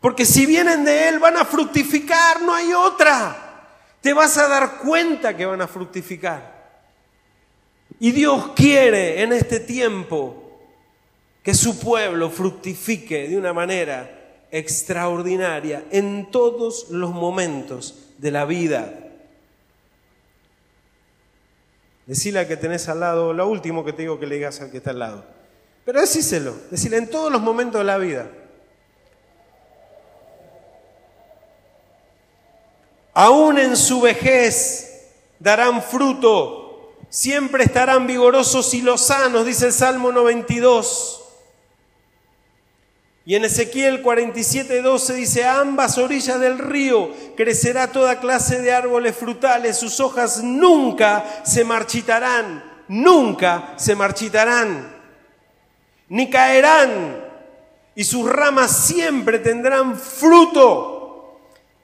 [0.00, 3.68] porque si vienen de Él van a fructificar, no hay otra.
[4.00, 6.60] Te vas a dar cuenta que van a fructificar.
[7.98, 10.58] Y Dios quiere en este tiempo
[11.42, 18.92] que su pueblo fructifique de una manera extraordinaria en todos los momentos de la vida.
[22.06, 24.70] Decile al que tenés al lado, lo último que te digo que le digas al
[24.70, 25.24] que está al lado.
[25.84, 28.30] Pero decíselo, decirle en todos los momentos de la vida.
[33.14, 35.08] Aún en su vejez
[35.38, 41.16] darán fruto, siempre estarán vigorosos y lozanos, dice el Salmo 92.
[43.26, 48.72] Y en Ezequiel 47, 12 dice, a ambas orillas del río crecerá toda clase de
[48.72, 55.00] árboles frutales, sus hojas nunca se marchitarán, nunca se marchitarán
[56.10, 57.24] ni caerán,
[57.94, 60.99] y sus ramas siempre tendrán fruto.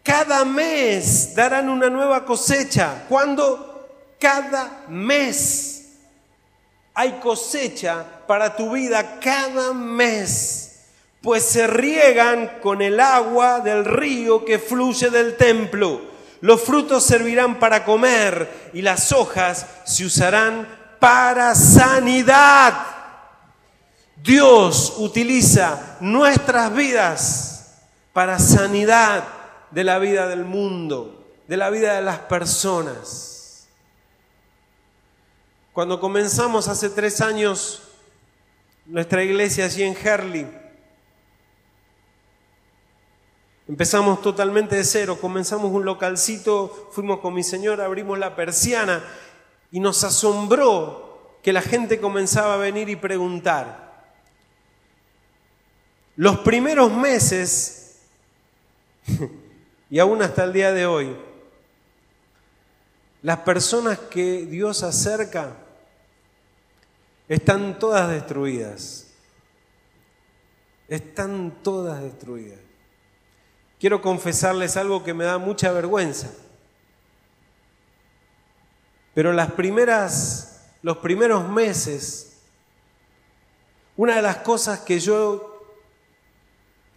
[0.07, 3.07] Cada mes darán una nueva cosecha.
[3.09, 3.89] ¿Cuándo?
[4.21, 5.95] Cada mes.
[6.95, 10.85] Hay cosecha para tu vida cada mes,
[11.21, 16.01] pues se riegan con el agua del río que fluye del templo.
[16.41, 20.69] Los frutos servirán para comer y las hojas se usarán
[21.01, 22.75] para sanidad.
[24.23, 27.75] Dios utiliza nuestras vidas
[28.13, 29.25] para sanidad
[29.71, 33.69] de la vida del mundo, de la vida de las personas.
[35.73, 37.83] Cuando comenzamos hace tres años
[38.87, 40.47] nuestra iglesia allí en Herley,
[43.69, 49.05] empezamos totalmente de cero, comenzamos un localcito, fuimos con mi señora, abrimos la persiana
[49.71, 53.87] y nos asombró que la gente comenzaba a venir y preguntar.
[56.17, 57.99] Los primeros meses,
[59.89, 61.17] y aún hasta el día de hoy,
[63.23, 65.57] las personas que Dios acerca
[67.29, 69.09] están todas destruidas.
[70.89, 72.61] Están todas destruidas.
[73.81, 76.31] Quiero confesarles algo que me da mucha vergüenza.
[79.15, 82.39] Pero las primeras, los primeros meses,
[83.97, 85.65] una de las cosas que yo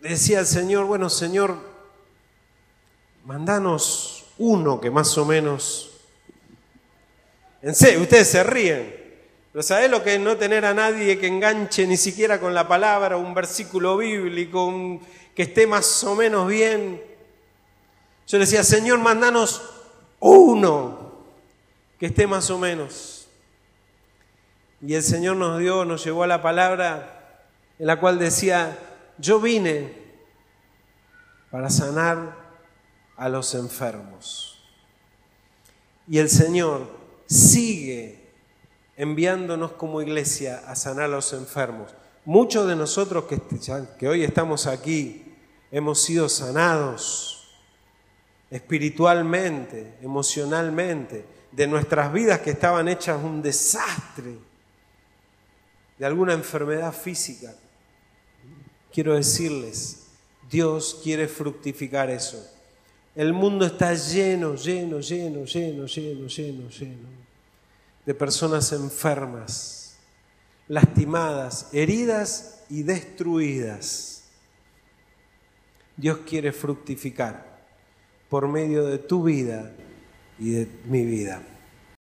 [0.01, 1.68] decía al Señor, bueno Señor,
[3.29, 5.91] mandanos uno que más o menos...
[7.61, 8.91] En serio, ustedes se ríen,
[9.51, 12.67] pero ¿sabés lo que es no tener a nadie que enganche ni siquiera con la
[12.67, 14.99] palabra, un versículo bíblico,
[15.35, 17.03] que esté más o menos bien?
[18.25, 19.61] Yo le decía, Señor, mandanos
[20.19, 21.21] uno
[21.99, 23.27] que esté más o menos.
[24.81, 27.45] Y el Señor nos dio, nos llevó a la palabra
[27.77, 28.75] en la cual decía,
[29.19, 29.93] yo vine
[31.51, 32.38] para sanar
[33.19, 34.63] a los enfermos.
[36.07, 36.89] Y el Señor
[37.27, 38.31] sigue
[38.97, 41.93] enviándonos como iglesia a sanar a los enfermos.
[42.25, 43.39] Muchos de nosotros que,
[43.97, 45.35] que hoy estamos aquí
[45.71, 47.49] hemos sido sanados
[48.49, 54.37] espiritualmente, emocionalmente, de nuestras vidas que estaban hechas un desastre,
[55.97, 57.53] de alguna enfermedad física
[58.91, 60.07] quiero decirles,
[60.49, 62.45] Dios quiere fructificar eso.
[63.19, 67.09] El mundo está lleno, lleno, lleno, lleno, lleno, lleno, lleno
[68.05, 69.97] de personas enfermas,
[70.69, 74.23] lastimadas, heridas y destruidas.
[75.97, 77.59] Dios quiere fructificar
[78.29, 79.69] por medio de tu vida
[80.39, 81.43] y de mi vida.